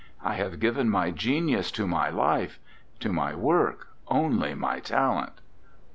I 0.23 0.33
have 0.33 0.59
given 0.59 0.89
my 0.89 1.11
genius 1.11 1.69
to 1.73 1.85
my 1.85 2.09
life, 2.09 2.57
to 3.01 3.13
my 3.13 3.35
work 3.35 3.89
only 4.07 4.55
my 4.55 4.79
talent." 4.79 5.33